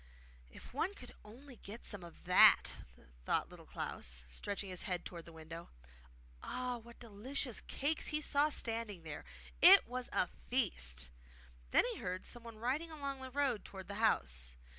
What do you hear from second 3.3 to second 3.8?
Little